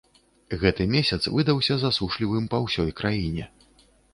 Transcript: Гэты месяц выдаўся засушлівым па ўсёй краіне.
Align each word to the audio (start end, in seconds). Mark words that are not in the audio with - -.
Гэты 0.63 0.87
месяц 0.95 1.19
выдаўся 1.35 1.77
засушлівым 1.83 2.51
па 2.55 2.63
ўсёй 2.65 2.91
краіне. 3.03 3.45